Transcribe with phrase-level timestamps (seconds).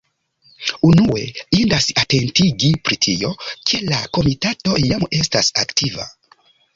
[0.87, 1.25] Unue
[1.57, 3.31] indas atentigi pri tio,
[3.73, 6.07] ke la Komitato jam estas aktiva.